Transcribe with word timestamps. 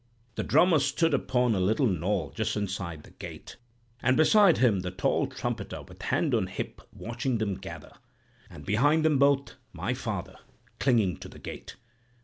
The 0.33 0.41
drummer 0.41 0.79
stood 0.79 1.13
upon 1.13 1.53
a 1.53 1.59
little 1.59 1.85
knoll 1.85 2.31
just 2.31 2.57
inside 2.57 3.03
the 3.03 3.11
gate, 3.11 3.57
and 4.01 4.17
beside 4.17 4.57
him 4.57 4.79
the 4.79 4.89
tall 4.89 5.27
trumpeter, 5.27 5.83
with 5.83 6.01
hand 6.01 6.33
on 6.33 6.47
hip, 6.47 6.81
watching 6.91 7.37
them 7.37 7.53
gather; 7.53 7.93
and 8.49 8.65
behind 8.65 9.05
them 9.05 9.19
both 9.19 9.53
my 9.73 9.93
father, 9.93 10.37
clinging 10.79 11.17
to 11.17 11.29
the 11.29 11.37
gate. 11.37 11.75